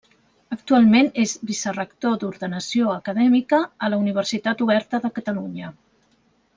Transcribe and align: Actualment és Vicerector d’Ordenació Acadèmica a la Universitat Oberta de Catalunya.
Actualment 0.55 1.09
és 1.23 1.33
Vicerector 1.49 2.17
d’Ordenació 2.25 2.91
Acadèmica 2.95 3.63
a 3.89 3.93
la 3.95 4.03
Universitat 4.07 4.65
Oberta 4.69 5.05
de 5.07 5.17
Catalunya. 5.21 5.75